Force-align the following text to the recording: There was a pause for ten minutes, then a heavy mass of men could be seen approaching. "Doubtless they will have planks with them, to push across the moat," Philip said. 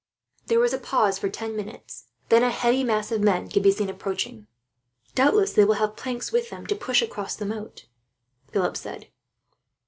There 0.47 0.59
was 0.59 0.73
a 0.73 0.79
pause 0.79 1.19
for 1.19 1.29
ten 1.29 1.55
minutes, 1.55 2.05
then 2.29 2.41
a 2.41 2.49
heavy 2.49 2.83
mass 2.83 3.11
of 3.11 3.21
men 3.21 3.47
could 3.49 3.61
be 3.61 3.71
seen 3.71 3.87
approaching. 3.87 4.47
"Doubtless 5.13 5.53
they 5.53 5.63
will 5.63 5.75
have 5.75 5.95
planks 5.95 6.31
with 6.31 6.49
them, 6.49 6.65
to 6.65 6.75
push 6.75 7.03
across 7.03 7.35
the 7.35 7.45
moat," 7.45 7.85
Philip 8.51 8.75
said. 8.77 9.09